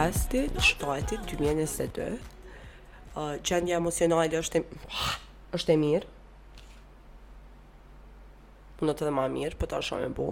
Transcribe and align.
podcasti 0.00 0.48
shtojti 0.58 1.16
2022 1.38 2.16
uh, 3.16 3.34
gjendja 3.44 3.76
emocionale 3.76 4.38
është 4.38 4.62
është 5.56 5.74
e 5.74 5.76
mirë 5.82 6.08
punët 8.80 8.96
të 8.96 9.04
dhe 9.10 9.12
ma 9.12 9.26
mirë 9.34 9.58
për 9.58 9.58
po 9.60 9.68
ta 9.74 9.80
shumë 9.84 10.06
e 10.08 10.14
bu 10.16 10.26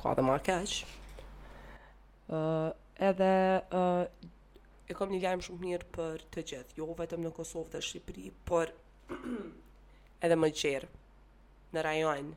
ka 0.00 0.14
dhe 0.16 0.24
ma 0.24 0.38
keq 0.40 0.78
uh, 2.32 2.72
edhe 3.10 3.28
uh, 3.76 4.08
e 4.88 4.96
kom 4.96 5.12
një 5.12 5.20
lajmë 5.26 5.46
shumë 5.50 5.66
mirë 5.68 5.90
për 5.98 6.24
të 6.32 6.46
gjithë 6.54 6.80
jo 6.80 6.88
vetëm 7.02 7.26
në 7.28 7.34
Kosovë 7.42 7.76
dhe 7.76 7.84
Shqipëri 7.90 8.30
por 8.48 8.72
edhe 10.24 10.40
më 10.44 10.54
qërë 10.62 10.90
në 11.76 11.86
rajon 11.90 12.32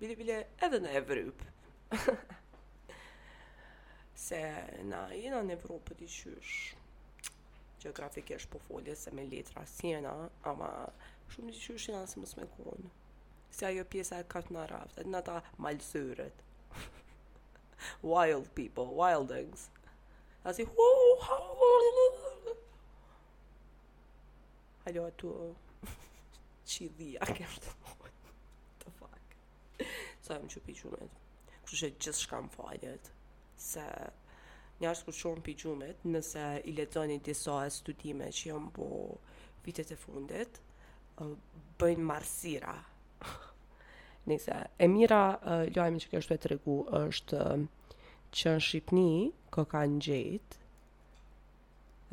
bile 0.00 0.16
bile 0.24 0.40
edhe 0.64 0.80
në 0.86 0.96
Evropë 1.04 1.54
se 4.20 4.44
na 4.90 5.00
jena 5.16 5.38
në 5.44 5.54
Evropë 5.56 5.94
të 5.94 5.98
qysh 6.02 7.88
është 7.90 8.52
po 8.52 8.58
folje 8.68 8.92
se 9.00 9.10
me 9.16 9.24
letra 9.24 9.62
siena, 9.70 10.12
ama 10.50 10.68
shumë 11.32 11.54
të 11.56 11.62
qysh 11.64 11.86
jena 11.88 12.02
se 12.10 12.20
mos 12.20 12.34
me 12.36 12.44
konë 12.56 12.90
se 13.56 13.66
ajo 13.70 13.84
pjesa 13.92 14.18
e 14.22 14.24
kartë 14.32 14.52
në 14.54 14.64
raft, 14.70 14.98
edhe 15.00 15.10
në 15.14 15.22
ta 15.28 15.38
malësërët 15.66 16.44
wild 18.12 18.50
people, 18.58 18.88
wildings 19.00 19.64
a 20.44 20.52
si 20.56 20.66
hu 20.68 20.90
hu 21.28 21.38
hu 21.60 21.70
hu 21.86 22.10
hu 22.18 22.54
Halo 24.84 25.06
atu 25.08 25.32
qi 26.68 26.90
dhia 27.00 27.32
kem 27.40 27.56
të 27.64 27.74
mojnë 27.86 28.36
të 28.84 28.92
fakë 29.00 29.90
sa 30.28 30.36
e 30.36 30.44
më 30.44 30.52
qëpi 30.56 30.76
qëmet 30.82 31.16
qështë 31.64 31.82
gjithë 31.96 32.18
shkam 32.24 32.52
faljet 32.58 33.10
se 33.60 33.84
njërës 34.80 35.02
kur 35.06 35.14
shumë 35.18 35.42
për 35.46 35.54
gjumët 35.64 36.04
nëse 36.08 36.44
i 36.64 36.72
letoni 36.76 37.18
disa 37.26 37.58
e 37.66 37.72
studime 37.74 38.30
që 38.36 38.48
jëmë 38.50 38.70
bo 38.78 38.88
vitet 39.66 39.90
e 39.92 39.98
fundit, 40.00 40.60
bëjnë 41.80 42.06
marsira. 42.08 42.72
Nëse, 44.30 44.56
e 44.84 44.88
mira, 44.88 45.18
lojmi 45.76 46.00
që 46.02 46.12
kështu 46.14 46.34
e 46.34 46.40
të 46.40 46.50
regu 46.54 46.78
është 47.02 47.42
që 48.38 48.56
në 48.56 48.64
Shqipni, 48.64 49.12
kë 49.52 49.66
kanë 49.74 50.00
gjetë, 50.06 50.58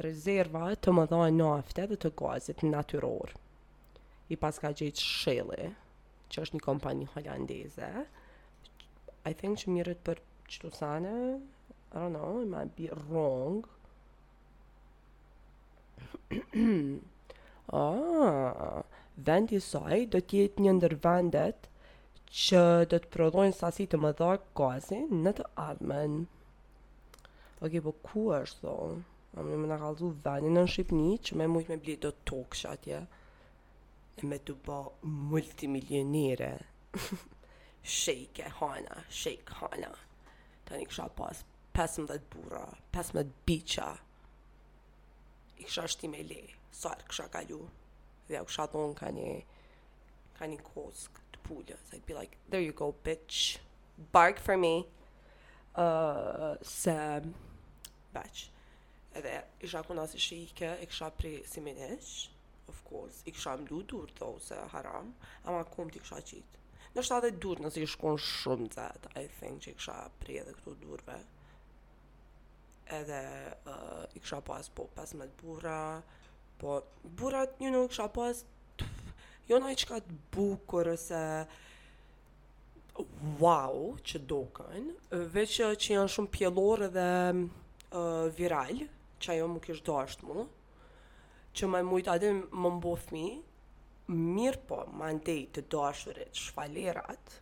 rezerva 0.07 0.67
të 0.77 0.93
më 0.93 1.05
dhojnë 1.13 1.37
nafte 1.39 1.87
dhe 1.91 1.97
të 2.03 2.11
gazit 2.19 2.63
naturor. 2.67 3.31
I 4.33 4.35
pas 4.43 4.59
ka 4.59 4.73
gjithë 4.75 5.07
Shelly, 5.13 5.69
që 6.27 6.43
është 6.43 6.57
një 6.59 6.65
kompani 6.67 7.07
holandese, 7.13 7.91
I 9.27 9.31
think 9.35 9.61
që 9.61 9.71
mirët 9.75 10.03
për 10.07 10.19
që 10.51 10.61
të 10.63 10.69
thane, 10.77 11.13
I 11.91 11.93
don't 12.01 12.15
know, 12.15 12.35
it 12.43 12.47
might 12.47 12.75
be 12.79 12.89
wrong. 13.03 13.63
Ah, 17.77 18.85
vendi 19.27 19.57
i 19.59 19.63
saj 19.63 19.97
do 20.13 20.19
tjetë 20.31 20.63
një 20.63 20.73
ndër 20.77 20.93
vendet 21.03 21.65
që 22.41 22.61
do 22.93 22.95
të 23.03 23.09
prodhojnë 23.15 23.57
sasi 23.57 23.83
të 23.91 23.99
më 24.05 24.11
dhaj 24.21 24.37
në 25.25 25.33
të 25.41 25.47
ardhmen. 25.65 26.15
Ok, 27.59 27.75
po 27.89 27.93
ku 28.07 28.23
është, 28.37 28.61
tho? 28.61 28.77
A 29.35 29.43
më 29.43 29.51
në 29.65 29.65
më 29.65 29.71
në 29.83 29.91
vendin 30.29 30.55
në 30.61 30.65
Shqipni 30.77 31.09
që 31.27 31.35
me 31.41 31.49
mujtë 31.57 31.73
me 31.75 31.79
blitë 31.83 32.05
do 32.07 32.13
të 32.15 32.25
tokë 32.31 32.65
atje 32.71 33.01
e 34.23 34.31
me 34.31 34.39
të 34.47 34.55
ba 34.69 34.79
multimilionire. 35.27 36.53
Shake, 37.99 38.47
hana, 38.61 39.03
shake, 39.09 39.51
hana. 39.59 39.91
Ta 40.67 40.75
një 40.75 40.87
kësha 40.91 41.05
pas 41.17 41.41
15 41.77 42.15
bura, 42.33 42.61
15 42.95 43.29
biqa, 43.47 43.85
I 45.57 45.65
kësha 45.65 45.85
shti 45.93 46.09
me 46.11 46.23
le 46.29 46.41
Sarë 46.77 47.07
kësha 47.09 47.29
ka 47.35 47.41
Dhe 47.49 48.41
u 48.43 48.47
kësha 48.49 48.65
thonë 48.73 48.97
ka 48.99 49.11
një 49.17 49.29
Ka 50.37 50.49
një 50.51 50.59
kosk 50.69 51.17
të 51.33 51.43
pulja 51.47 51.77
Dhe 51.89 52.01
i 52.01 52.01
be 52.09 52.13
like, 52.17 52.35
there 52.51 52.61
you 52.65 52.73
go 52.81 52.91
bitch 53.07 53.41
Bark 54.17 54.39
for 54.47 54.57
me 54.57 54.73
uh, 55.75 56.55
Se 56.61 56.97
Bac 58.17 58.43
Edhe 59.15 59.37
i 59.45 59.65
kësha 59.65 59.85
kuna 59.87 60.05
se 60.11 60.19
shi 60.27 60.41
i 60.43 60.51
ke 60.53 60.75
I 60.81 60.89
kësha 60.91 61.11
si 61.53 61.61
minesh, 61.69 62.27
Of 62.67 62.83
course, 62.83 63.23
i 63.25 63.31
kësha 63.31 63.55
mdu 63.63 63.81
dur 63.93 64.11
Dhe 64.19 64.25
ose 64.27 64.57
haram 64.75 65.15
Ama 65.45 65.63
kom 65.63 65.89
t'i 65.89 66.03
kësha 66.03 66.21
qitë 66.33 66.65
Në 66.97 67.03
shtatë 67.05 67.29
e 67.29 67.35
nëse 67.37 67.61
nësi 67.81 67.89
shkon 67.93 68.15
shumë 68.27 68.67
të 68.73 68.81
zetë, 68.83 69.09
I 69.21 69.25
think 69.39 69.59
që 69.61 69.69
i 69.69 69.75
kësha 69.77 69.95
prije 70.21 70.45
dhe 70.47 70.53
këtu 70.59 70.71
durve. 70.83 71.17
Edhe 72.99 73.19
uh, 73.69 74.05
i 74.17 74.21
kësha 74.23 74.39
pas 74.47 74.71
po, 74.71 74.87
po 74.87 74.95
pas 74.97 75.13
me 75.19 75.27
të 75.29 75.37
bura, 75.43 75.81
po 76.63 76.79
burat 77.19 77.53
you 77.61 77.69
know, 77.75 77.83
i 77.85 77.91
kësha 77.91 78.07
pas, 78.17 78.41
po 78.81 78.87
jo 79.51 79.59
në 79.61 79.75
i 79.75 79.79
qëka 79.83 79.99
të 80.07 80.17
bukurë 80.33 80.95
se 81.03 81.21
wow 83.43 83.77
që 84.09 84.23
doken, 84.31 84.89
veç 85.37 85.59
që 85.59 85.99
janë 85.99 86.15
shumë 86.15 86.33
pjellore 86.33 86.89
dhe 86.97 87.05
uh, 87.37 88.25
viral, 88.39 88.81
që 89.21 89.35
ajo 89.35 89.51
më 89.53 89.61
kështë 89.67 89.91
dashtë 89.91 90.31
mu, 90.33 90.47
që 91.53 91.71
maj 91.75 91.83
mujtë 91.93 92.15
adim 92.17 92.41
më 92.63 92.73
mbofmi, 92.79 93.27
mirë 94.13 94.61
po, 94.67 94.77
ma 94.95 95.09
ndej 95.15 95.41
të 95.55 95.65
dashurit, 95.73 96.37
shfalerat, 96.47 97.33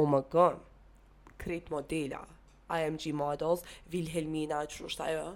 o 0.00 0.04
më 0.08 0.20
gënë, 0.32 0.64
krejt 1.42 1.68
modela, 1.72 2.22
IMG 2.72 3.10
Models, 3.14 3.62
Vilhelmina, 3.92 4.62
që 4.72 4.86
është 4.88 5.06
ajo, 5.10 5.26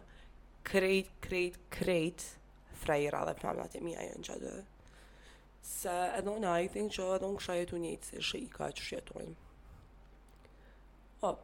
krejt, 0.67 1.11
krejt, 1.27 1.59
krejt, 1.77 2.25
frajera 2.81 3.21
dhe 3.29 3.37
pramat 3.37 3.77
e 3.77 3.83
mi 3.85 3.93
ajo 4.01 4.17
në 4.17 4.25
gjatë 4.31 4.53
Se 5.71 5.93
edhe 6.17 6.33
në 6.41 6.55
I 6.65 6.69
think 6.73 6.93
që 6.97 7.05
edhe 7.17 7.29
në 7.29 7.39
kësha 7.39 7.55
jetu 7.59 7.79
njëtë 7.83 8.07
se 8.09 8.23
shë 8.25 8.39
i 8.41 8.47
ka 8.51 8.71
që 8.75 8.85
shjetojnë. 8.85 9.35
Hop, 11.21 11.43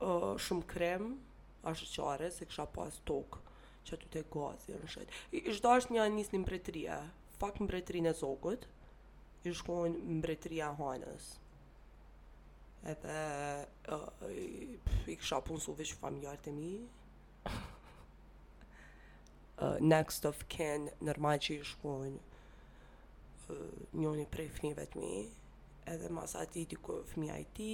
uh, 0.00 0.32
shumë 0.40 0.64
krem, 0.72 1.10
ashtë 1.68 1.90
qare, 1.92 2.30
se 2.34 2.48
kësha 2.48 2.64
pas 2.74 2.96
tokë, 3.08 3.42
që 3.86 3.98
të 4.00 4.08
të 4.16 4.22
gazi 4.32 4.78
në 4.80 4.90
shetë. 4.94 5.20
Ishtë 5.52 5.66
dashtë 5.68 5.94
një 5.98 6.02
anisë 6.06 6.34
një 6.34 6.42
mpretrije, 6.46 6.96
pak 7.38 7.60
mbretrinë 7.62 8.10
e 8.12 8.16
zogët, 8.18 8.66
i 9.44 9.52
shkojnë 9.54 10.14
mbretria 10.18 10.70
hajnës. 10.78 11.30
Edhe 12.88 13.20
uh, 13.92 14.08
i 14.28 14.78
kësha 15.06 15.40
punë 15.44 15.64
suvi 15.64 15.86
që 15.88 15.98
fanë 16.00 16.38
mi. 16.56 16.72
Uh, 19.54 19.76
next 19.80 20.24
of 20.28 20.40
kin, 20.52 20.88
nërmaj 21.04 21.36
që 21.46 21.54
i 21.58 21.66
shkojnë 21.70 22.18
uh, 22.18 23.70
njoni 24.02 24.26
prej 24.32 24.48
fnive 24.58 24.86
të 24.94 25.00
mi. 25.02 25.12
Edhe 25.86 26.08
mas 26.16 26.32
ati 26.40 26.62
di 26.64 26.76
kërë 26.80 27.04
fëmija 27.10 27.34
i 27.38 27.44
ti, 27.52 27.70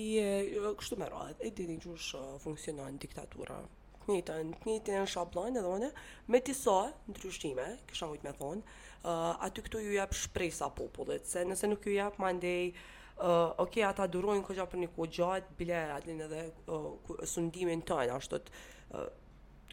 kështu 0.81 0.97
me 0.99 1.07
rrët, 1.07 1.45
e 1.47 1.51
dini 1.55 1.77
di 1.79 1.93
një 1.93 2.97
diktatura. 3.05 3.61
Mm 3.63 3.77
në 4.11 4.23
të 4.27 4.35
njëjtën 4.67 5.07
shabllon 5.11 5.57
edhe 5.57 5.67
unë 5.71 5.91
me 6.35 6.41
disa 6.45 6.75
ndryshime, 7.11 7.67
kisha 7.91 8.07
shumë 8.09 8.27
me 8.27 8.33
thonë, 8.41 8.63
uh, 9.03 9.27
aty 9.47 9.65
këtu 9.67 9.83
ju 9.85 9.95
jap 9.97 10.15
shpresa 10.17 10.69
popullit, 10.77 11.27
se 11.31 11.45
nëse 11.47 11.71
nuk 11.71 11.87
ju 11.87 11.95
jap 11.95 12.19
mandej 12.23 12.73
uh, 12.73 13.55
ok, 13.65 13.79
ata 13.91 14.09
durojnë 14.11 14.45
kogja 14.47 14.67
për 14.73 14.83
një 14.85 14.91
kohë 14.97 15.31
bile 15.61 15.81
atin 15.99 16.25
edhe 16.27 16.45
uh, 16.73 16.93
sundimin 17.35 17.83
të 17.87 18.01
në 18.03 18.17
ashtot, 18.19 18.51
uh, 18.51 19.05
eh, 19.05 19.09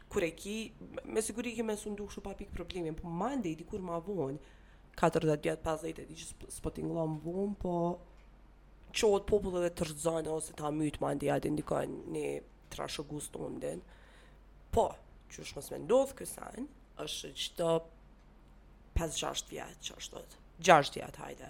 kur 0.10 0.24
e 0.24 0.32
ki, 0.40 0.58
me 1.12 1.20
siguri 1.26 1.56
ki 1.58 1.64
me 1.68 1.76
sundu 1.76 2.06
shu 2.14 2.22
pa 2.24 2.36
pikë 2.40 2.54
problemin, 2.56 2.96
po 2.96 3.10
mandej, 3.12 3.58
dikur 3.60 3.82
ma 3.84 3.98
vonë, 4.00 4.54
40 4.98 5.42
djetë, 5.44 5.64
50 5.66 5.98
djetë, 5.98 6.14
që 6.48 6.54
spotin 6.60 6.94
vonë, 6.94 7.56
po 7.62 7.74
qohët 8.98 9.26
popullet 9.28 9.68
dhe 9.68 9.74
të 9.78 9.90
rëzane, 9.92 10.32
ose 10.32 10.56
ta 10.58 10.72
mytë 10.74 11.04
mandej, 11.04 11.30
atin 11.36 11.58
dikaj 11.60 11.84
një 12.14 12.24
trashë 12.74 13.04
gustë 13.12 13.36
të 13.36 13.42
mundin, 13.44 13.84
po, 14.78 14.92
që 15.34 15.40
është 15.46 15.56
mos 15.58 15.68
me 15.74 15.78
ndodhë 15.88 16.16
kësajn, 16.22 16.66
është 17.04 17.30
qëto 17.44 17.68
5-6 19.00 19.48
vjetë 19.52 19.86
që 19.88 19.96
është 20.02 20.16
dhëtë. 20.20 20.42
6 20.68 20.98
vjetë, 21.00 21.24
hajde. 21.24 21.48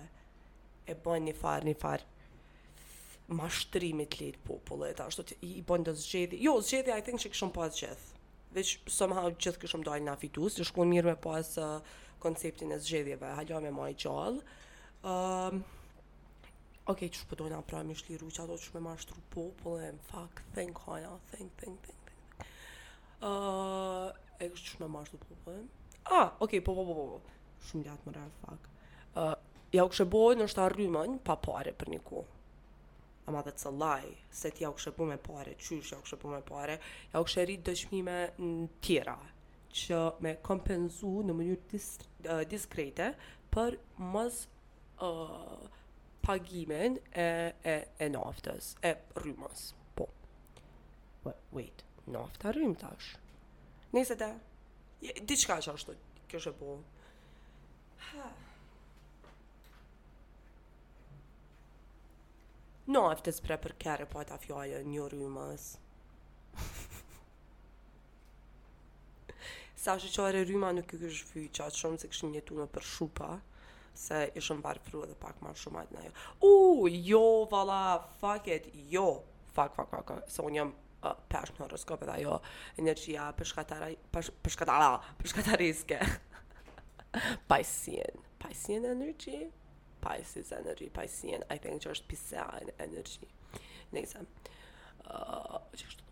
E 0.88 0.96
bojnë 1.04 1.28
një 1.30 1.34
farë, 1.42 1.66
një 1.68 1.74
farë 1.82 3.36
mashtrimit 3.42 4.16
lidh 4.22 4.40
popullit, 4.48 5.00
ashtu 5.04 5.26
të 5.28 5.38
i, 5.44 5.50
i 5.60 5.64
bojnë 5.68 5.90
të 5.90 5.96
zgjedhi. 6.06 6.40
Jo, 6.48 6.54
zgjedhi, 6.64 6.94
I 6.96 7.04
think 7.04 7.20
që 7.24 7.34
këshëm 7.34 7.52
pas 7.58 7.68
atë 7.68 7.82
gjithë. 7.82 8.16
Veç, 8.56 8.72
somehow, 8.98 9.28
gjithë 9.44 9.64
këshëm 9.66 9.84
dojnë 9.90 10.08
na 10.08 10.16
fitus, 10.22 10.56
të 10.56 10.68
shkuen 10.70 10.92
mirë 10.94 11.12
me 11.12 11.18
pas 11.28 11.50
uh, 11.60 11.76
konceptin 12.24 12.72
e 12.72 12.80
zgjedhjeve, 12.80 13.34
halon 13.42 13.68
me 13.68 13.74
maj 13.82 13.92
gjallë. 14.06 14.46
Um, 15.04 15.60
Okej, 16.88 17.10
okay, 17.10 17.12
që 17.12 17.20
shpëtojnë 17.26 17.52
po 17.52 17.64
apra, 17.66 17.82
mi 17.92 17.96
shliru 18.00 18.30
që 18.32 18.46
ato 18.46 18.56
që 18.64 18.78
me 18.78 18.84
mashtru 18.88 19.20
popullit, 19.36 20.00
fuck, 20.08 20.40
think, 20.56 20.80
hajna, 20.88 21.18
think, 21.34 21.52
think, 21.60 21.80
think. 21.84 22.07
Uh, 23.20 24.12
e 24.38 24.46
kështë 24.46 24.70
shumë 24.76 24.86
e 24.88 24.92
marrë 24.94 25.16
të 25.18 25.20
problem. 25.24 25.62
Ah, 26.06 26.28
okej, 26.38 26.60
okay, 26.62 26.62
po, 26.68 26.74
po, 26.78 26.84
po, 26.94 27.06
po. 27.16 27.32
Shumë 27.68 27.88
gjatë 27.88 28.06
më 28.06 28.12
rrë, 28.18 28.26
fuck. 28.44 28.68
Uh, 29.18 29.32
ja 29.74 29.86
u 29.88 29.90
kështë 29.90 30.06
bojë 30.14 30.38
në 30.38 30.46
shtarë 30.54 30.76
rrymën, 30.78 31.16
pa 31.26 31.36
pare 31.42 31.74
për 31.80 31.90
një 31.96 32.02
ku. 32.06 32.22
Ama 33.28 33.42
dhe 33.48 33.56
të 33.58 33.72
laj, 33.76 34.06
se 34.40 34.52
ti 34.56 34.64
ja 34.68 34.70
u 34.70 34.76
kështë 34.78 35.08
me 35.10 35.18
pare, 35.24 35.56
qysh 35.60 35.96
ja 35.96 35.98
u 36.00 36.06
kështë 36.06 36.32
me 36.36 36.44
pare, 36.48 36.78
ja 37.14 37.20
u 37.24 37.26
kështë 37.28 37.48
rritë 37.50 37.72
dëshmime 37.72 38.20
në 38.44 38.70
tjera, 38.86 39.18
që 39.82 40.04
me 40.24 40.36
kompenzu 40.46 41.16
në 41.26 41.36
mënyrë 41.42 41.66
dis, 41.74 41.90
uh, 42.30 42.44
diskrete 42.54 43.10
për 43.54 43.80
mës 44.14 44.44
uh, 45.10 45.68
pagimin 46.24 47.02
e, 47.18 47.28
e, 47.66 47.76
e 47.98 48.14
naftës, 48.14 48.76
e 48.86 48.94
rrymës. 49.20 49.72
Po. 49.98 50.12
Wait. 51.56 51.87
No, 52.08 52.22
të 52.40 52.54
tash 52.80 53.08
Nese 53.92 54.16
të 54.16 54.28
ka 55.48 55.58
që 55.64 55.74
ashtu 55.74 55.92
Kjo 56.32 56.38
është 56.40 56.50
e 56.50 56.54
bu 56.60 56.68
No, 62.96 63.02
aftës 63.12 63.42
pre 63.44 63.58
për 63.60 63.74
kere 63.86 64.06
Po 64.14 64.20
ata 64.24 64.38
fjojë 64.46 64.80
një 64.88 65.06
rrymës 65.12 65.64
Sa 69.84 69.92
shë 70.00 70.10
që 70.16 70.22
arre 70.30 70.42
rryma 70.48 70.70
nuk 70.80 70.88
kjo 70.94 70.98
shë 71.16 71.26
fyjë 71.34 71.64
shumë 71.82 71.98
se 72.02 72.08
këshë 72.14 72.26
një 72.32 72.42
të 72.48 72.62
për 72.78 72.84
shupa 72.96 73.32
Se 74.06 74.18
ishëm 74.40 74.60
barë 74.64 74.84
fru 74.88 75.00
edhe 75.04 75.16
pak 75.26 75.36
ma 75.44 75.52
shumë 75.60 75.78
atë 75.84 75.92
në 75.94 76.02
jo 76.08 76.14
U, 76.42 76.54
jo, 77.12 77.26
vala, 77.56 77.82
fuck 78.24 78.46
it, 78.60 78.64
jo 78.96 79.10
Fuck, 79.58 79.72
fuck, 79.76 79.90
fuck, 79.92 80.06
fuck 80.14 80.24
Se 80.32 80.40
so, 80.40 80.44
unë 80.52 80.58
jam 80.64 80.72
pesh 81.02 81.52
në 81.56 81.62
horoskop 81.66 82.04
edhe 82.06 82.16
ajo 82.20 82.38
energjia 82.82 83.28
përshkatara 83.38 83.90
përshkatariske 84.12 86.00
pajsien 87.52 88.24
pajsien 88.42 88.86
energy 88.92 89.44
pajsis 90.02 90.52
energy 90.58 90.90
pajsien 90.96 91.44
I 91.54 91.58
think 91.60 91.82
që 91.84 91.94
është 91.96 92.08
pisa 92.10 92.48
energy 92.88 93.30
nëjse 93.94 94.24
uh, 94.24 95.60
që 95.72 95.86
është 95.86 96.04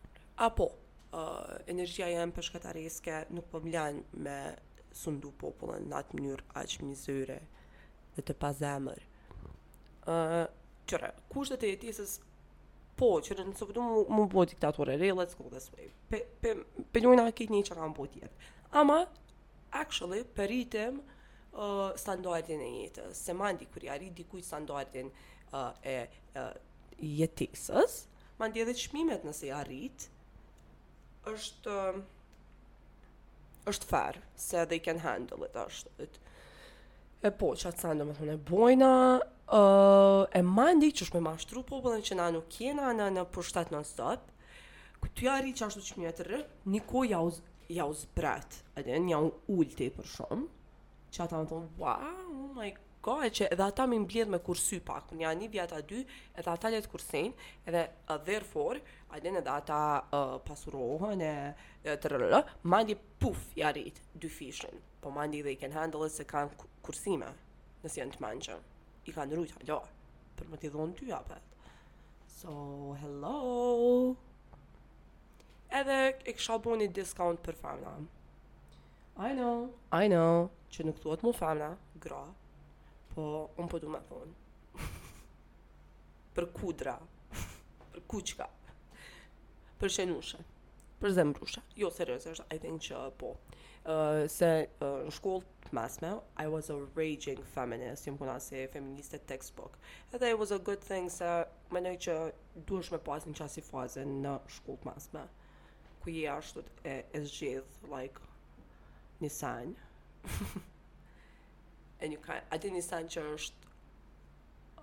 apo 0.45 0.69
uh, 0.69 1.57
energjia 1.67 2.11
jem 2.13 2.31
përshkatariske 2.35 3.23
nuk 3.31 3.49
po 3.51 3.61
me 3.65 4.37
sundu 4.95 5.31
popullën 5.41 5.89
në 5.91 5.97
atë 6.03 6.15
mënyrë 6.21 6.47
aq 6.61 6.77
mizyre 6.87 7.41
dhe 8.15 8.21
të 8.23 8.37
pazemër 8.39 9.01
uh, 10.11 10.45
qëre 10.87 11.15
kush 11.33 11.51
dhe 11.51 11.57
të 11.65 11.73
jetisës 11.73 12.19
po, 12.99 13.17
që 13.23 13.35
në 13.37 13.43
nësë 13.49 13.65
këtu 13.69 13.83
mu, 14.15 14.25
mu 14.31 14.45
diktatore, 14.47 14.95
re, 14.99 15.09
let's 15.17 15.35
go 15.37 15.47
this 15.51 15.67
way. 15.75 15.89
Pe, 16.09 16.21
pe, 16.41 16.53
pe 16.93 16.99
a 17.03 17.27
këtë 17.27 17.51
një 17.55 17.63
që 17.67 17.77
kam 17.79 17.93
po 17.97 18.05
jetë. 18.07 18.49
Ama, 18.81 19.01
actually, 19.75 20.21
për 20.23 20.47
rritëm 20.51 20.99
uh, 21.55 21.91
e 21.91 22.41
jetës, 22.47 23.11
se 23.25 23.33
mandi 23.35 23.65
kërja 23.71 23.97
rrit 23.99 24.13
dikuj 24.21 24.41
standardin 24.47 25.11
uh, 25.53 25.71
e 25.83 25.97
uh, 26.35 26.51
jetesës, 26.99 28.01
mandi 28.39 28.61
edhe 28.63 28.73
qmimet 28.75 29.23
nëse 29.27 29.47
ja 29.51 29.63
është 31.25 32.03
është 33.65 33.85
fair, 33.89 34.19
se 34.37 34.61
they 34.69 34.77
can 34.79 34.99
handle 35.01 35.43
it, 35.47 35.55
është. 35.57 35.89
E 37.25 37.31
po, 37.33 37.55
që 37.57 37.69
atë 37.71 37.79
sandë, 37.87 38.05
thune, 38.13 38.35
bojna, 38.45 38.91
uh, 39.51 40.25
e 40.35 40.41
mandi 40.45 40.89
që 40.91 41.05
është 41.05 41.17
me 41.19 41.25
mashtru 41.29 41.61
popullën 41.69 42.01
që 42.05 42.15
na 42.19 42.29
nuk 42.33 42.47
kena 42.53 42.89
në, 42.97 43.11
në 43.17 43.25
përshtat 43.35 43.69
në 43.73 43.79
nësat, 43.83 44.31
këtu 45.01 45.19
të 45.19 45.27
jari 45.27 45.53
që 45.57 45.67
është 45.69 45.83
të 45.83 45.89
që 45.89 45.99
mjetër 46.03 46.31
rrë, 46.31 46.47
një 46.73 46.81
ja 47.75 47.81
u 47.89 47.93
zbret, 47.97 48.59
edhe 48.77 48.97
një 49.01 49.11
ja 49.15 49.19
u 49.25 49.31
ulti 49.57 49.87
për 49.89 50.05
shumë, 50.15 50.45
që 51.11 51.23
ata 51.23 51.37
më 51.41 51.47
thonë, 51.49 51.69
wow, 51.81 52.27
oh 52.29 52.51
my 52.53 52.67
god, 53.01 53.25
që 53.33 53.47
edhe 53.55 53.63
ata 53.65 53.87
mi 53.89 53.97
mbljedh 54.03 54.29
me 54.29 54.37
kursy 54.39 54.77
pak, 54.85 55.09
një 55.17 55.25
anë 55.29 55.47
i 55.47 55.47
vjetë 55.55 55.79
dy, 55.89 56.03
edhe 56.37 56.51
ata 56.53 56.69
letë 56.69 56.91
kursin, 56.91 57.33
edhe 57.65 57.81
therefore, 58.27 58.83
edhe 59.17 59.33
edhe 59.41 59.49
ata 59.49 59.79
uh, 60.03 60.35
pasurohën 60.45 61.25
e 61.25 61.97
të 62.05 62.43
mandi 62.69 62.93
puf, 63.21 63.49
jari 63.57 63.89
të 63.97 64.13
dy 64.25 64.29
fishin, 64.29 64.77
po 65.01 65.09
mandi 65.09 65.41
dhe 65.41 65.55
i 65.55 65.57
can 65.65 65.73
handle 65.73 66.05
it 66.05 66.13
se 66.21 66.29
kanë 66.29 66.53
kursime, 66.85 67.33
nësë 67.81 68.03
janë 68.03 68.13
të 68.19 68.25
manqë 68.27 68.61
i 69.05 69.13
kanë 69.13 69.37
rujt 69.37 69.53
hala 69.57 69.79
për 70.35 70.47
më 70.51 70.57
t'i 70.61 70.71
dhonë 70.73 70.97
ty 70.99 71.11
apet 71.17 71.53
so 72.35 72.55
hello 73.01 73.35
edhe 75.79 75.97
e 76.07 76.13
kësha 76.33 76.57
bo 76.65 76.77
një 76.81 76.89
discount 76.97 77.43
për 77.45 77.59
femna 77.61 77.93
I 79.29 79.35
know 79.35 79.67
I 79.99 80.09
know 80.11 80.49
që 80.75 80.87
nuk 80.89 80.97
thuat 81.05 81.21
mu 81.25 81.35
femna 81.41 81.69
gra 82.07 82.23
po 83.13 83.27
unë 83.59 83.69
po 83.73 83.81
du 83.85 83.93
me 83.93 84.01
thonë 84.09 84.89
për 86.37 86.49
kudra 86.57 86.97
për 87.93 88.03
kuqka 88.15 88.49
për 89.79 89.95
shenushe 89.99 90.43
për 90.99 91.13
zemrusha. 91.17 91.61
Jo, 91.75 91.89
serio, 91.91 92.15
është, 92.19 92.43
I 92.55 92.59
think 92.61 92.81
që, 92.85 92.99
po, 93.19 93.27
uh, 93.35 93.41
se 94.31 94.49
uh, 94.67 94.71
në 95.05 95.11
shkollë 95.17 95.43
të 95.65 95.71
masme, 95.75 96.11
I 96.39 96.45
was 96.51 96.69
a 96.71 96.73
raging 96.97 97.39
feminist, 97.55 98.05
jëmë 98.07 98.19
puna 98.21 98.37
se 98.43 98.63
feminist 98.73 99.11
e 99.17 99.19
textbook. 99.27 99.73
E 100.13 100.15
it 100.23 100.39
was 100.39 100.51
a 100.51 100.59
good 100.59 100.79
thing, 100.81 101.09
se 101.11 101.29
me 101.71 101.79
nëjë 101.83 102.01
që 102.07 102.15
duesh 102.69 102.91
me 102.93 102.99
pas 102.99 103.25
në 103.27 103.33
qasi 103.41 103.61
i 103.61 103.63
në 104.05 104.35
shkollë 104.47 104.79
të 104.79 104.85
masme, 104.91 105.23
ku 106.03 106.09
je 106.13 106.29
ashtu 106.31 106.59
e 106.85 106.99
është 107.13 107.39
gjithë, 107.39 107.89
like, 107.91 108.19
një 109.23 109.29
sign. 109.31 109.75
And 112.01 112.11
you 112.11 112.19
kind, 112.19 112.41
I 112.51 112.57
një 112.59 112.81
sign 112.83 113.07
që 113.09 113.21
është, 113.35 113.55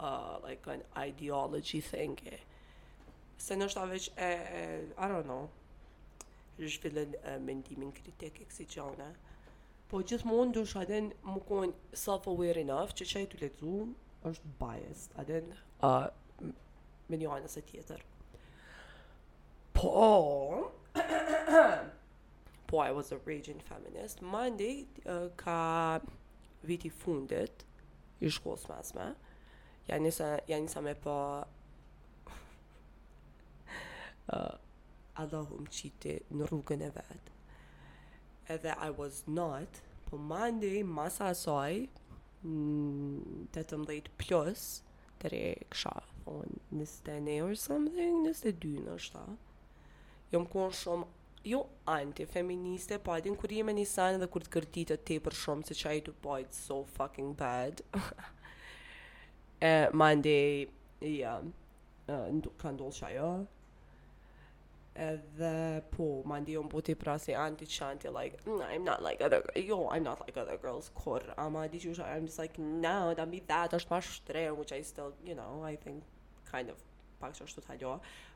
uh, 0.00 0.36
like, 0.44 0.66
an 0.68 0.82
ideology 1.08 1.80
thing, 1.80 2.20
Se 3.42 3.54
nështë 3.58 3.80
aveq 3.82 4.04
e, 4.22 4.24
e, 4.24 4.58
I 5.02 5.04
don't 5.10 5.26
know, 5.26 5.48
zhvillën 6.68 7.14
uh, 7.24 7.30
mendimin 7.44 7.92
kritik 7.92 8.38
e 8.40 8.46
kësi 8.48 8.66
qane. 8.70 9.08
Po 9.90 10.00
gjithmonë 10.08 10.54
du 10.56 10.62
shë 10.68 10.82
adin 10.86 11.08
më 11.26 11.42
kojnë 11.48 11.98
self-aware 12.02 12.62
enough 12.62 12.94
që 12.96 13.06
që 13.10 13.22
e 13.22 13.28
të 13.32 13.40
letëzu 13.42 13.78
është 14.30 14.52
biased, 14.60 15.16
adin 15.20 15.50
uh, 15.82 16.06
me 17.10 17.19
një 17.20 17.31
anës 17.36 17.58
e 17.60 17.64
tjetër. 17.69 18.04
Po, 19.74 20.72
po, 22.69 22.78
I 22.86 22.92
was 22.96 23.10
a 23.12 23.19
raging 23.26 23.60
feminist. 23.69 24.22
Monday 24.22 24.86
uh, 25.04 25.28
ka 25.40 25.58
viti 26.64 26.90
fundit 26.92 27.66
i 28.22 28.31
shkollës 28.31 28.69
mes 28.70 28.94
me, 28.98 29.08
janë 29.90 30.14
njësa, 30.60 30.84
me 30.88 30.94
po... 31.04 31.16
Allahu 35.20 35.56
më 35.64 35.70
qiti 35.76 36.12
në 36.38 36.46
rrugën 36.48 36.82
e 36.86 36.90
vetë. 36.94 37.32
Edhe 38.54 38.72
I 38.81 38.88
was 38.98 39.20
not, 39.28 39.81
po 40.08 40.19
mandi 40.31 40.70
masa 40.88 41.28
asaj, 41.34 41.82
të 43.52 43.64
të 43.70 43.81
mdhejt 43.82 44.08
plus, 44.22 44.64
të 45.22 45.32
re 45.34 45.42
kësha, 45.74 45.92
on 46.36 46.56
ne 47.26 47.36
or 47.44 47.54
something, 47.54 48.28
dy 48.64 48.72
në 48.86 48.96
shta. 49.06 49.24
Jom 50.32 50.46
kuon 50.54 50.72
shumë, 50.82 51.06
jo 51.52 51.60
anti-feministe, 51.92 52.98
po 53.04 53.12
adin 53.16 53.36
kur 53.36 53.52
i 53.52 53.60
e 53.66 53.74
një 53.76 53.86
sanë 53.92 54.20
dhe 54.22 54.28
kur 54.32 54.42
të 54.46 54.52
kërtit 54.56 54.90
të 54.94 55.00
te 55.10 55.19
për 55.28 55.34
shumë, 55.42 55.66
se 55.70 55.74
që 55.82 55.88
ajtë 55.92 56.06
të 56.08 56.16
pojtë 56.24 56.54
so 56.60 56.81
fucking 56.96 57.34
bad. 57.42 57.84
e, 59.70 59.88
mandi, 59.92 60.38
ja, 61.06 61.36
yeah, 61.38 61.42
uh, 62.16 62.52
ka 62.62 62.72
ndollë 62.72 63.44
edhe 64.94 65.82
po, 65.96 66.22
ma 66.29 66.37
ndi 66.43 66.56
unë 66.61 66.69
buti 66.70 66.94
pra 67.01 67.15
anti 67.17 67.67
qanti, 67.67 68.08
like, 68.08 68.37
mm, 68.46 68.61
I'm 68.61 68.84
not 68.84 69.03
like 69.03 69.25
other 69.25 69.41
girls, 69.41 69.67
jo, 69.67 69.89
I'm 69.91 70.03
not 70.03 70.20
like 70.27 70.37
other 70.39 70.56
girls, 70.58 70.91
kur, 70.94 71.22
ama 71.37 71.67
di 71.69 71.79
që 71.81 71.91
usha, 71.93 72.05
I'm 72.13 72.27
just 72.27 72.39
like, 72.39 72.58
no, 72.58 73.15
da 73.15 73.25
mi 73.25 73.41
that, 73.46 73.72
është 73.72 73.91
ma 73.91 74.01
shtrejo, 74.01 74.55
which 74.56 74.72
I 74.72 74.82
still, 74.82 75.15
you 75.25 75.34
know, 75.34 75.65
I 75.65 75.77
think, 75.77 76.05
kind 76.51 76.69
of, 76.70 76.77
pak 77.20 77.32
që 77.34 77.44
është 77.46 77.61
të 77.63 77.67
taljo, 77.67 77.94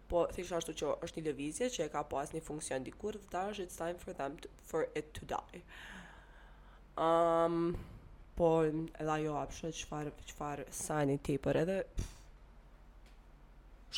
po, 0.09 0.25
thish 0.33 0.53
ashtu 0.55 0.73
që 0.79 0.95
është 1.05 1.19
një 1.21 1.27
levizje 1.33 1.67
që 1.75 1.85
e 1.85 1.91
ka 1.93 2.03
pas 2.09 2.31
një 2.33 2.41
funksion 2.47 2.85
dikur, 2.87 3.19
dhe 3.21 3.31
ta 3.33 3.49
është, 3.51 3.67
it's 3.69 3.77
time 3.77 3.99
for 4.01 4.15
them, 4.17 4.37
to, 4.41 4.49
for 4.65 4.87
it 4.95 5.13
to 5.15 5.27
die. 5.29 5.63
Um, 6.97 7.75
po, 8.39 8.53
edhe 9.03 9.19
jo, 9.27 9.35
apshë, 9.43 9.73
që 9.77 10.33
farë, 10.41 10.69
sa 10.73 11.03
një 11.11 11.19
për 11.47 11.61
edhe, 11.67 11.79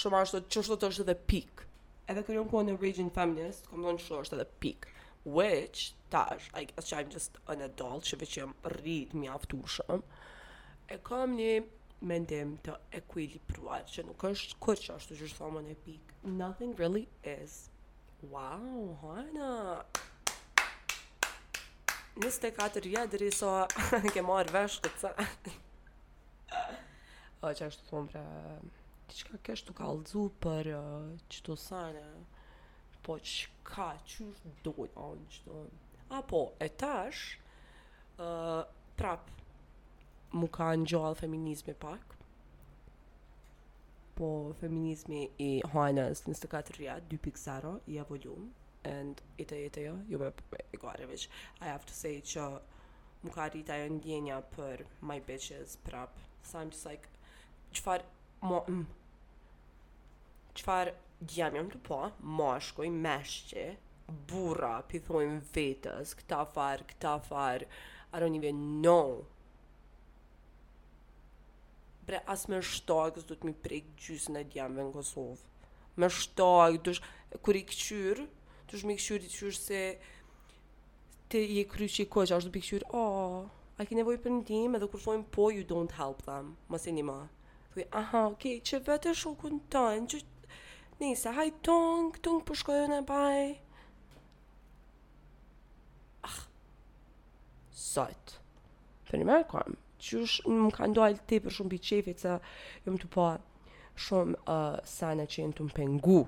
shumë 0.01 0.23
ashtu, 0.25 0.43
që 0.49 0.65
është 0.67 0.81
të 0.81 0.93
është 0.95 1.05
edhe 1.07 1.19
pikë, 1.31 1.68
edhe 2.09 2.23
kur 2.25 2.39
unë 2.41 2.51
kuon 2.53 2.69
region 2.69 2.81
raging 2.83 3.11
feminist, 3.17 3.67
kom 3.69 3.83
do 3.85 3.93
në 3.93 4.21
është 4.23 4.37
edhe 4.39 4.47
pik, 4.63 4.87
which, 5.27 5.91
tash, 6.15 6.47
like, 6.57 6.73
as 6.81 6.89
që 6.89 6.99
I'm 7.03 7.11
just 7.13 7.37
an 7.53 7.65
adult, 7.67 8.09
që 8.09 8.19
veqë 8.23 8.39
jem 8.41 8.55
rritë 8.77 9.19
mi 9.21 9.29
aftushëm, 9.33 10.05
e 10.89 10.99
kam 11.09 11.37
një 11.37 11.53
mendim 12.09 12.55
të 12.65 12.77
equili 13.01 13.41
që 13.93 14.05
nuk 14.09 14.25
është 14.31 14.57
kërë 14.65 14.85
që 14.87 14.93
është 14.97 15.15
të 15.19 15.27
është 15.29 15.41
thomën 15.43 15.69
e 15.69 15.77
pik, 15.85 16.15
nothing 16.41 16.73
really 16.81 17.05
is, 17.35 17.59
wow, 18.23 18.97
hana, 19.03 19.53
nës 22.25 22.41
të 22.43 22.55
katër 22.57 22.89
jetëri, 22.95 23.31
so, 23.37 23.53
ke 24.15 24.25
marrë 24.31 24.57
vesh 24.57 24.81
këtë, 24.81 25.15
o 27.45 27.53
që 27.53 27.67
është 27.73 27.91
të 27.91 28.05
për, 28.15 28.61
diçka 29.09 29.39
kesh 29.47 29.63
të 29.67 29.75
kallëzu 29.79 30.27
për 30.45 30.69
uh, 30.77 30.83
qëto 31.33 31.57
sene, 31.61 32.05
po 33.07 33.17
që 33.19 33.51
ka 33.69 33.89
qështë 34.11 34.53
dojnë, 34.67 34.93
a 34.93 35.09
qëto. 35.37 35.61
A 36.19 36.21
po, 36.31 36.43
e 36.61 36.69
tash, 36.81 37.23
uh, 38.21 38.63
prap, 39.01 39.31
mu 40.37 40.49
ka 40.53 40.71
në 40.77 40.89
gjallë 40.93 41.21
feminizmi 41.23 41.75
pak, 41.81 42.15
po 44.19 44.29
feminizmi 44.61 45.25
i 45.45 45.51
hojnës 45.73 46.25
24 46.27 46.75
rja, 46.81 46.99
2.0, 47.13 47.75
i 47.93 48.01
e 48.03 48.07
volum, 48.09 48.49
and 48.89 49.21
ite 49.41 49.57
ite 49.65 49.83
jo, 49.85 49.97
jo 50.09 50.21
me 50.21 50.31
e 50.75 50.81
gare 50.81 51.07
veç, 51.11 51.29
I 51.63 51.71
have 51.73 51.87
to 51.91 51.97
say 51.97 52.19
që 52.35 52.49
mu 53.25 53.33
ka 53.35 53.49
rrit 53.51 53.71
e 53.75 53.79
ndjenja 53.97 54.43
për 54.57 54.85
my 55.09 55.21
bitches, 55.27 55.79
prap, 55.87 56.19
so 56.47 56.61
I'm 56.61 56.73
just 56.75 56.87
like, 56.89 57.09
qëfar, 57.75 58.05
mm, 58.49 58.85
qëfar 60.59 60.91
djemi 61.31 61.59
jam 61.61 61.69
të 61.73 61.79
po, 61.87 61.99
moshkoj, 62.39 62.89
meshqe, 63.05 63.65
burra, 64.31 64.75
pithojnë 64.91 65.41
vetës, 65.55 66.15
këta 66.23 66.41
farë, 66.55 66.87
këta 66.95 67.13
farë, 67.27 67.69
arë 68.17 68.31
njëve 68.35 68.53
no. 68.85 69.01
bre 72.09 72.23
as 72.33 72.47
me 72.49 72.57
shtak, 72.65 73.19
du 73.29 73.35
të 73.37 73.45
mi 73.45 73.53
prej 73.65 73.83
gjysën 74.01 74.39
e 74.41 74.45
djemëve 74.55 74.87
në 74.87 74.93
Kosovë. 74.95 75.43
Me 76.01 76.09
shtak, 76.15 76.79
du 76.87 76.95
Kër 77.45 77.59
i 77.59 77.61
këqyrë, 77.69 78.23
du 78.71 78.79
sh 78.81 78.89
këqyrë, 78.97 79.27
du 79.29 79.51
sh 79.53 79.59
se... 79.61 79.83
Te 81.29 81.43
i 81.59 81.67
kry 81.69 81.85
që 81.93 82.07
i 82.07 82.07
koqë, 82.09 82.31
ashtë 82.39 82.49
du 82.49 82.55
këqyrë, 82.55 82.89
o... 82.97 83.03
Oh. 83.03 83.67
A 83.79 83.85
ki 83.87 83.95
nevoj 83.99 84.15
për 84.25 84.33
ndim 84.39 84.75
edhe 84.79 84.89
kur 84.91 85.03
thojnë 85.05 85.29
po, 85.37 85.51
you 85.53 85.67
don't 85.69 85.93
help 86.01 86.23
them, 86.27 86.55
mas 86.73 86.89
e 86.89 86.95
një 86.97 87.05
ma. 87.11 87.19
Thuj, 87.75 87.85
aha, 87.95 88.23
okej, 88.33 88.57
okay, 88.57 88.65
që 88.71 88.81
vetë 88.89 89.13
e 89.13 90.01
që 90.17 90.25
Nisa, 90.99 91.31
haj 91.31 91.53
tung, 91.63 92.11
tung 92.27 92.41
për 92.47 92.57
shkojën 92.59 92.95
e 92.97 93.03
baj 93.07 93.45
Ah 96.27 96.39
Sot 97.83 98.33
Për 99.07 99.21
një 99.21 99.29
merë 99.29 99.47
kërëm 99.53 99.77
Qysh 100.09 100.35
më 100.51 100.73
ka 100.75 100.89
ndoj 100.91 101.07
të 101.21 101.27
ti 101.33 101.39
për 101.45 101.55
shumë 101.59 101.73
për 101.77 101.83
qefi 101.91 102.15
Ca 102.23 102.35
jëm 102.89 102.99
të 103.05 103.11
po 103.15 103.29
Shumë 103.99 104.35
uh, 104.51 104.81
sana 104.95 105.29
që 105.31 105.45
jëm 105.45 105.55
të 105.61 105.69
më 105.69 105.77
pengu 105.79 106.19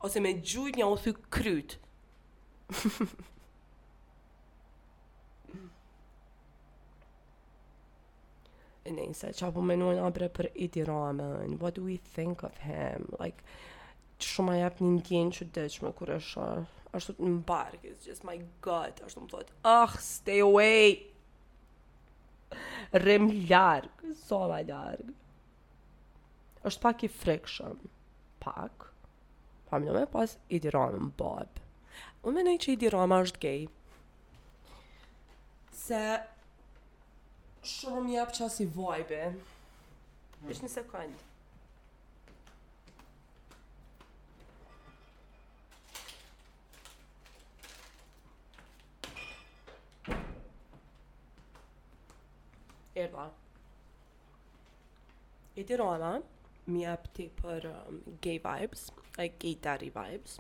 një 0.02 0.22
të 0.42 0.94
një 0.94 1.12
të 1.38 1.60
një 1.64 1.84
në 8.92 9.10
nëse 9.12 9.32
që 9.36 9.48
apo 9.50 9.64
menojnë 9.66 10.04
abre 10.04 10.30
për 10.34 10.48
i 10.64 10.70
and 10.98 11.60
what 11.62 11.76
do 11.76 11.84
we 11.84 11.98
think 12.16 12.44
of 12.48 12.56
him 12.64 13.08
like 13.20 13.42
që 14.20 14.28
shumë 14.34 14.54
a 14.54 14.58
jep 14.64 14.80
një 14.82 15.22
në 15.28 15.36
që 15.38 15.46
dhe 15.56 15.66
që 15.70 15.86
më 15.86 15.92
kur 16.00 16.10
është 16.18 16.48
është 16.98 17.14
të 17.18 17.28
më 17.28 17.42
barkë 17.50 17.88
it's 17.92 18.06
just 18.08 18.24
my 18.26 18.38
god 18.66 18.94
është 19.06 19.20
të 19.20 19.24
më 19.24 19.30
thotë 19.32 19.52
ah 19.72 19.98
stay 20.02 20.40
away 20.40 20.98
rem 23.04 23.30
ljarë 23.50 24.14
sova 24.24 24.62
ljarë 24.64 25.12
është 26.66 26.82
pak 26.88 27.04
i 27.04 27.08
frekshëm 27.14 27.82
pak 28.42 28.88
pa 29.70 29.80
më 29.84 29.94
me 29.98 30.06
pas 30.08 30.38
i 30.56 30.60
më 30.64 31.12
bob 31.20 31.60
unë 32.24 32.36
menoj 32.40 32.58
që 32.64 32.72
i 32.72 32.78
tirame 32.86 33.22
është 33.26 33.40
gej 33.44 33.68
se 35.78 36.02
shumë 37.68 38.14
jap 38.16 38.32
qasi 38.38 38.68
vibe. 38.76 39.22
Hmm. 39.28 40.52
Ishtë 40.52 40.68
një 40.68 40.72
sekundë. 40.78 41.26
Erda. 52.98 53.28
I 55.58 55.64
Tirana, 55.70 56.12
mi 56.74 56.84
ti 57.18 57.28
për 57.42 57.68
um, 57.72 58.00
gay 58.26 58.40
vibes, 58.42 58.88
like 59.20 59.38
gay 59.44 59.56
daddy 59.68 59.92
vibes. 59.94 60.40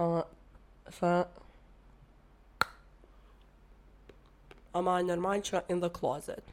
Uh, 0.00 0.22
sa... 1.00 1.14
ama 4.76 4.96
nërmaj 5.08 5.36
që 5.48 5.60
in 5.72 5.78
the 5.82 5.88
closet. 5.98 6.50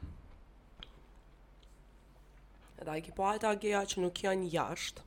Edhe 2.80 2.94
i 2.98 3.02
kipo 3.04 3.26
ata 3.28 3.50
geja 3.60 3.82
që 3.90 4.00
nuk 4.04 4.22
janë 4.24 4.46
jashtë, 4.54 5.04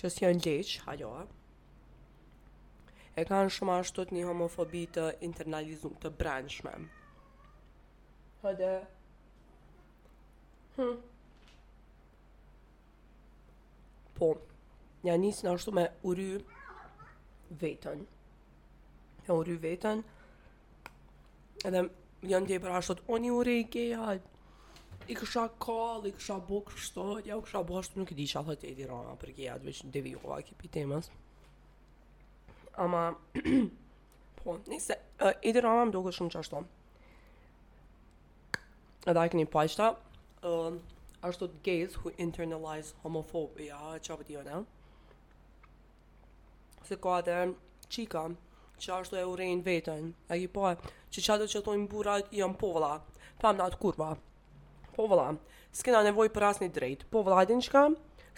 që 0.00 0.10
s'janë 0.12 0.42
gjeqë, 0.46 0.82
hajo, 0.84 1.12
e 3.16 3.24
kanë 3.30 3.54
shumë 3.56 3.78
ashtu 3.78 4.04
të 4.10 4.18
një 4.18 4.26
homofobi 4.28 4.82
të 4.96 5.06
internalizum, 5.28 5.96
të 6.04 6.12
brendshme. 6.20 6.74
Hëde. 8.44 8.72
Hm. 10.76 10.92
Po, 14.18 14.28
një 15.08 15.14
njësë 15.24 15.46
në 15.48 15.56
ashtu 15.56 15.72
me 15.78 15.88
uri 16.10 16.28
vetën. 17.62 18.04
E 19.24 19.32
uri 19.32 19.56
vetën, 19.64 20.04
Edhe 21.64 21.80
janë 22.28 22.48
dhe 22.50 22.56
për 22.60 22.66
pra 22.68 22.78
ashtot, 22.80 23.00
o 23.08 23.16
një 23.24 23.30
ure 23.38 23.54
i 23.60 23.64
gejë 23.74 24.14
i 25.08 25.14
kësha 25.16 25.44
kall, 25.64 26.04
i 26.08 26.12
kësha 26.16 26.36
bo 26.48 26.58
kështot, 26.68 27.24
ja 27.28 27.38
u 27.40 27.44
kësha 27.46 27.62
bo 27.70 27.78
ashtu 27.80 28.00
nuk 28.00 28.12
i 28.12 28.16
di 28.18 28.26
që 28.28 28.38
allë 28.42 28.56
të 28.60 28.68
edhi 28.74 28.88
rana 28.90 29.14
për 29.22 29.32
gejë 29.38 29.52
hajtë, 29.54 29.66
veç 29.70 29.80
devi 29.96 30.12
jova 30.16 30.38
ki 30.44 30.56
për 30.60 30.70
temës. 30.76 31.08
Ama, 32.84 33.02
po, 34.42 34.58
nëse, 34.72 34.98
uh, 35.24 35.32
edhi 35.40 35.64
rana 35.64 35.88
më 35.88 35.96
doke 35.96 36.12
shumë 36.18 36.34
që 36.36 36.42
ashtot. 36.44 36.80
Edhe 39.06 39.16
po 39.16 39.24
a 39.24 39.24
e 39.24 39.32
këni 39.34 39.48
pashta, 39.56 39.90
uh, 40.50 40.72
ashtot 41.24 41.72
internalize 42.28 42.92
homofobia, 43.06 43.80
që 44.04 44.16
apë 44.18 44.30
t'i 44.30 44.64
Se 46.84 46.96
ko 47.00 47.12
dhe 47.24 47.34
qika, 47.88 48.26
që 48.82 48.94
ashtu 48.98 49.16
e 49.18 49.24
urejnë 49.30 49.62
vetën, 49.66 50.06
e 50.34 50.38
i 50.42 50.46
po, 50.50 50.64
që 51.14 51.22
që 51.26 51.34
ato 51.34 51.46
që 51.50 51.60
tojnë 51.66 51.86
burat 51.92 52.32
janë 52.34 52.58
povla, 52.60 52.92
pëm 53.42 53.58
në 53.58 53.66
atë 53.68 53.78
kurva, 53.82 54.10
povla, 54.96 55.28
s'kena 55.74 56.00
nevoj 56.08 56.30
për 56.34 56.48
asni 56.50 56.70
drejt, 56.74 57.06
povëla 57.12 57.44
adin 57.44 57.62
qka, 57.64 57.84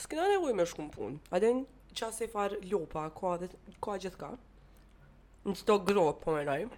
s'kena 0.05 0.29
nevoj 0.35 0.53
me 0.59 0.67
shkumë 0.69 0.93
pun, 0.95 1.17
adin 1.35 1.63
qa 1.97 2.11
se 2.13 2.29
far 2.33 2.59
ljopa, 2.69 3.07
ka, 3.17 3.35
ka 3.87 3.97
gjithka, 4.05 4.33
në 5.47 5.57
të 5.67 5.79
gro, 5.89 6.07
po 6.21 6.37
me 6.37 6.45
nëjë, 6.49 6.69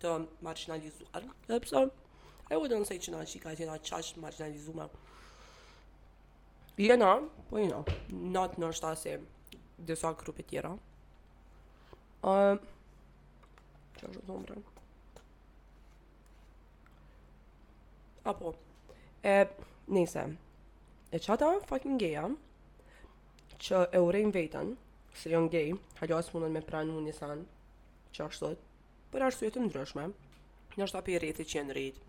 të 0.00 0.16
marginalizuar, 0.46 1.28
dhe 1.50 1.60
përsa, 1.66 1.84
e 2.52 2.56
u 2.60 2.66
dhe 2.70 2.80
nësej 2.80 3.00
që 3.06 3.14
na 3.16 3.24
qika 3.34 3.56
tjena 3.60 3.78
qash 3.90 4.16
marginalizume, 4.22 4.88
Jena, 6.76 7.14
po 7.48 7.56
jena, 7.56 7.78
natë 8.34 8.60
në 8.60 8.68
shtase, 8.76 9.12
disa 9.88 10.10
krupe 10.20 10.44
tjera, 10.44 10.74
Apo, 18.22 18.54
e, 19.22 19.46
nise, 19.88 20.36
e 21.10 21.18
qata 21.18 21.58
fucking 21.64 21.98
geja, 22.00 22.24
që 23.56 23.82
e 23.92 24.00
urejnë 24.00 24.32
vetën, 24.34 24.72
se 25.16 25.30
jonë 25.32 25.52
gej, 25.52 25.70
halja 26.00 26.18
së 26.22 26.34
mundën 26.36 26.56
me 26.56 26.62
pranë 26.68 27.00
një 27.06 27.14
sanë, 27.20 27.44
që 28.16 28.26
është 28.26 28.46
thot, 28.46 28.66
për 29.12 29.24
arsujet 29.28 29.54
të 29.56 29.64
ndryshme, 29.68 30.08
në 30.76 30.84
është 30.88 31.00
api 31.02 31.18
rriti 31.20 31.44
që 31.44 31.58
jenë 31.60 31.76
rrit, 31.76 32.00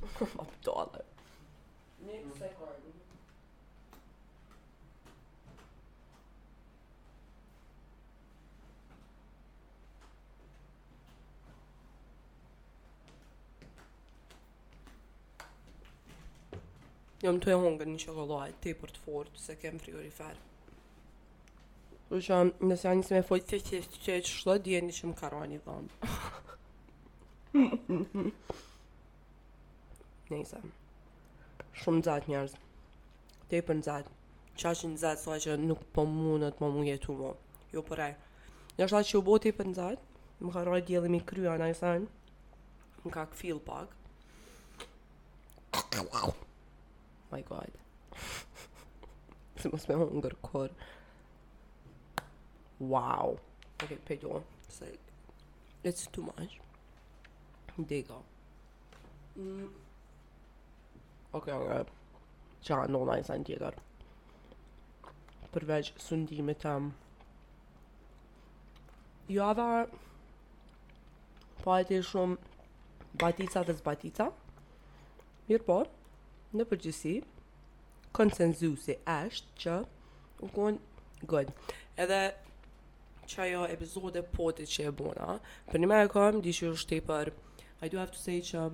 Më 0.00 0.50
dollet. 0.66 1.09
Jam 17.20 17.36
të 17.36 17.50
e 17.52 17.56
hongër 17.60 17.88
një 17.92 17.98
që 18.00 18.12
te 18.16 18.72
të 18.72 18.72
për 18.80 18.90
të 18.96 19.00
fort, 19.06 19.28
se 19.40 19.52
kem 19.62 19.76
frigorifer. 19.82 20.36
U 22.08 22.16
që 22.26 22.38
nëse 22.68 22.84
janë 22.88 23.02
njësë 23.02 23.14
me 23.18 23.22
fojtë 23.30 23.46
të 23.50 23.58
që 23.66 23.78
që 23.80 23.80
që 23.90 24.00
që 24.06 24.20
shlo, 24.40 24.54
një 24.84 24.92
që 24.98 25.04
më 25.10 25.16
karoj 25.18 25.46
një 25.50 25.58
dhëmë. 25.66 25.90
Në 30.30 30.36
i 30.38 30.40
Shumë 31.82 31.98
në 31.98 32.04
zatë 32.06 32.28
Te 33.50 33.58
për 33.68 33.74
në 33.80 33.84
Qa 33.86 33.98
Që 34.60 34.70
ashtë 34.70 34.86
në 34.94 34.98
sa 35.26 35.32
që 35.44 35.52
nuk 35.64 35.80
për 35.82 35.86
po 35.98 36.02
mundët 36.12 36.56
më 36.62 36.68
mu 36.76 36.80
jetu 36.88 37.12
më. 37.20 37.30
Jo 37.74 37.80
për 37.90 37.98
e. 38.08 38.10
Në 38.78 38.84
shlo 38.92 39.00
që 39.10 39.14
u 39.18 39.20
bo 39.28 39.34
të 39.42 39.46
i 39.50 39.52
për 39.60 39.66
në 39.70 39.74
më 40.46 40.50
karoj 40.56 40.80
e 40.80 40.86
djeli 40.88 41.08
me 41.16 41.20
kryan, 41.32 41.62
a 41.62 41.66
i 41.68 41.70
Më 43.04 43.10
ka 43.14 43.24
këfil 43.34 43.58
pak. 43.68 43.88
Wow. 45.74 46.28
Oh 47.32 47.36
my 47.36 47.42
god. 47.48 47.70
Se 49.56 49.68
mos 49.72 49.86
me 49.88 49.94
hunger 49.94 50.30
kur. 50.42 50.68
Wow. 52.80 53.38
Ok, 53.82 53.98
pejdo. 54.08 54.42
It's 54.66 54.82
it's 55.84 56.06
too 56.08 56.22
much. 56.22 56.58
Digo. 57.80 58.22
Mm. 59.38 59.68
Ok, 61.38 61.50
ok. 61.54 61.86
Qa 62.66 62.80
në 62.90 63.00
nëjë 63.08 63.22
sa 63.28 63.36
në 63.40 63.46
tjetër. 63.50 63.78
Përveç 65.54 65.92
sundimit 66.06 66.60
të... 66.62 66.72
Um, 66.72 66.90
jo 69.32 69.46
ava... 69.54 69.68
Po 71.62 71.72
ati 71.78 72.00
shumë 72.10 73.16
batica 73.24 73.64
dhe 73.68 73.78
zbatica. 73.80 74.28
Mirë 75.48 75.66
por 75.70 75.88
në 76.58 76.64
përgjësi, 76.66 77.12
konsenzusi 78.16 78.94
është 79.06 79.62
që 79.64 79.74
u 80.46 80.50
konë 80.56 81.26
good. 81.30 81.50
Edhe 82.02 82.20
që 83.30 83.42
ajo 83.44 83.60
epizode 83.70 84.22
potit 84.34 84.70
që 84.72 84.88
e 84.90 84.94
bona, 85.00 85.34
për 85.70 85.78
një 85.82 85.90
me 85.92 85.98
e 86.04 86.08
kam, 86.10 86.40
di 86.42 86.54
që 86.56 86.72
është 86.74 86.96
tepër, 86.96 87.30
I 87.80 87.88
do 87.92 88.00
have 88.02 88.12
to 88.12 88.18
say 88.18 88.40
që 88.42 88.64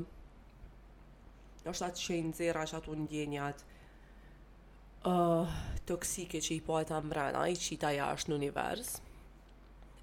është 1.69 1.89
atë 1.91 2.03
që 2.07 2.17
i 2.17 2.23
nëzera 2.31 2.63
që 2.71 2.77
ato 2.79 2.95
ndjenjat 3.03 3.61
uh, 5.11 5.53
toksike 5.87 6.41
që 6.43 6.53
i 6.57 6.63
po 6.67 6.79
ata 6.81 7.03
mbrana, 7.05 7.45
i 7.53 7.77
ta 7.77 7.93
jashtë 7.95 8.33
në 8.33 8.39
univers, 8.41 8.97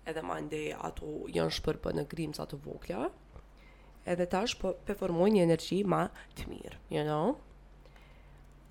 edhe 0.06 0.22
ma 0.24 0.38
ndej 0.46 0.74
ato 0.84 1.10
janë 1.34 1.58
shpërpë 1.58 1.96
në 1.98 2.06
grimës 2.12 2.44
atë 2.44 2.60
vokja, 2.68 3.06
edhe 4.06 4.28
tash 4.30 4.60
po 4.62 4.76
performoj 4.90 5.32
një 5.34 5.48
energji 5.48 5.82
ma 5.88 6.04
të 6.38 6.50
mirë, 6.52 6.82
you 6.92 7.06
know? 7.10 7.34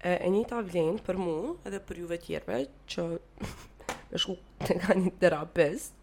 e, 0.03 0.15
e 0.19 0.29
një 0.35 0.45
ta 0.51 0.59
vlenë 0.67 1.03
për 1.07 1.19
mu 1.21 1.35
edhe 1.69 1.79
për 1.87 2.01
juve 2.03 2.17
tjerve 2.23 2.61
që 2.95 3.05
është 3.12 4.23
shku 4.25 4.35
të 4.67 4.77
ka 4.85 4.97
një 4.99 5.12
terapist 5.23 5.95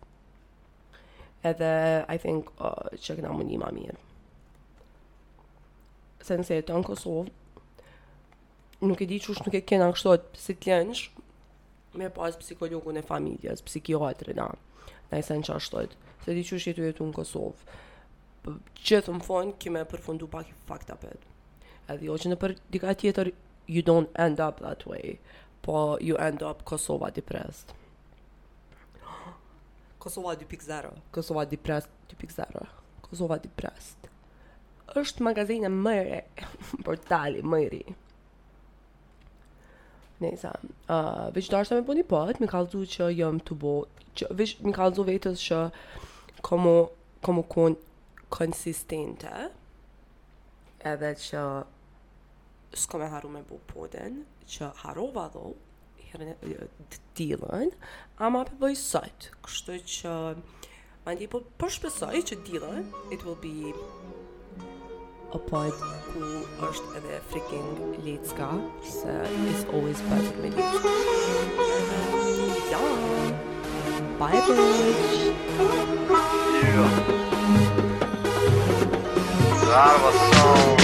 edhe 1.45 1.71
I 2.11 2.15
think 2.21 2.49
uh, 2.59 2.89
që 2.95 3.19
këna 3.19 3.31
mundi 3.35 3.59
ma 3.61 3.69
mirë 3.75 3.97
se 6.25 6.37
nëse 6.39 6.57
e 6.59 6.65
të 6.67 6.73
në 6.75 6.83
Kosovë 6.89 7.27
nuk 8.87 8.99
e 9.03 9.07
di 9.07 9.19
që 9.21 9.33
është 9.35 9.47
nuk 9.47 9.59
e 9.59 9.63
kena 9.67 9.91
kështot 9.95 10.31
si 10.39 10.55
të 10.57 10.71
lënsh 10.81 11.09
me 11.99 12.09
pas 12.13 12.35
psikologu 12.39 12.93
në 12.95 13.03
familjes 13.07 13.63
psikiatri 13.67 14.35
da 14.37 14.49
da 15.09 15.17
i 15.19 15.23
se 15.25 15.37
në 15.37 15.45
qashtot 15.47 15.95
se 16.23 16.35
di 16.37 16.43
që 16.45 16.57
është 16.59 16.71
jetu 16.73 16.87
jetu 16.87 17.07
në 17.07 17.15
Kosovë 17.19 17.87
që 18.83 18.99
e 18.99 19.05
thëmë 19.07 19.25
fonë 19.27 19.55
kime 19.61 19.83
përfundu 19.91 20.27
pak 20.31 20.51
i 20.51 20.55
fakta 20.67 20.95
petë 20.99 21.35
edhe 21.95 22.05
jo 22.09 22.15
që 22.23 22.31
në 22.31 22.37
për 22.41 22.55
dika 22.73 22.93
tjetër 23.01 23.31
you 23.69 23.81
don't 23.83 24.09
end 24.17 24.39
up 24.47 24.55
that 24.59 24.81
way 24.87 25.19
po 25.61 25.97
you 26.01 26.17
end 26.17 26.41
up 26.49 26.63
Kosova 26.65 27.13
depressed 27.19 27.73
Kosova 30.01 30.31
2.0 30.35 30.91
Kosova 31.13 31.49
depressed 31.49 31.89
2.0 32.21 32.67
Kosova 33.09 33.37
depressed 33.47 34.07
është 34.99 35.23
magazina 35.29 35.69
më 35.69 35.95
e 36.19 36.21
portali 36.85 37.43
më 37.53 37.59
i 37.65 37.67
ri 37.75 37.83
Nesa, 40.23 40.49
uh, 40.91 41.29
veç 41.35 41.47
të 41.47 41.55
arsa 41.61 41.75
me 41.77 41.83
po 41.87 41.93
një 41.95 42.03
pot, 42.09 42.39
mi 42.43 42.47
kalzu 42.51 42.81
që 42.95 43.05
jëm 43.21 43.37
të 43.47 43.55
bo, 43.61 43.75
që, 44.19 44.27
veç 44.41 44.57
mi 44.65 44.73
kalzu 44.75 45.05
vetës 45.07 45.39
që 45.45 45.59
komo, 46.43 46.73
komo 47.23 47.45
kon 47.53 47.77
konsistente, 48.27 49.31
edhe 50.91 51.13
që 51.23 51.43
s'ko 52.73 52.97
me 52.99 53.07
haru 53.09 53.29
me 53.29 53.41
bu 53.49 53.57
podin, 53.73 54.23
që 54.47 54.71
harova 54.83 55.27
dho, 55.33 55.53
herën 56.09 56.33
të 56.89 57.01
tilën, 57.17 57.71
ama 58.21 58.43
për 58.47 58.57
bëj 58.61 58.77
sot, 58.77 59.29
kështu 59.45 59.77
që, 59.95 60.13
ma 61.05 61.15
ndje 61.15 61.29
po 61.33 61.41
përshpesoj 61.61 62.21
që 62.31 62.39
tilën, 62.47 62.89
it 63.13 63.25
will 63.27 63.37
be 63.41 63.73
a 65.33 65.39
point 65.49 65.83
ku 66.07 66.29
është 66.69 66.95
edhe 66.99 67.19
freaking 67.29 67.83
Litska, 68.05 68.49
se 68.89 69.17
it's 69.51 69.65
always 69.73 70.01
better 70.09 70.57
Ja, 72.69 72.83
bye 74.21 74.43
bitch! 74.49 75.29
Yeah. 76.63 76.99
bravo 79.63 80.11
so... 80.17 80.78